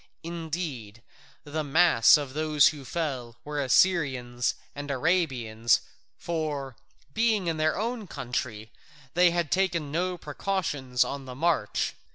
[0.23, 1.03] Indeed,
[1.43, 5.81] the mass of those who fell were Assyrians and Arabians,
[6.17, 6.75] for,
[7.13, 8.71] being in their own country,
[9.13, 11.93] they had taken no precautions on the march.